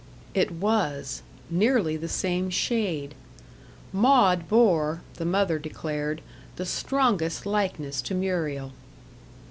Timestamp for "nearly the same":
1.51-2.49